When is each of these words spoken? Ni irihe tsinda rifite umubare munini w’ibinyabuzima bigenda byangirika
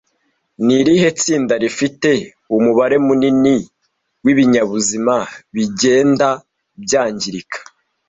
Ni 0.65 0.73
irihe 0.81 1.09
tsinda 1.19 1.53
rifite 1.63 2.09
umubare 2.55 2.97
munini 3.07 3.55
w’ibinyabuzima 4.23 5.15
bigenda 5.55 6.27
byangirika 6.83 7.59